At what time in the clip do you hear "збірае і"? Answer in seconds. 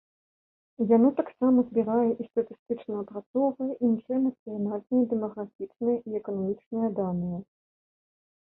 1.67-2.25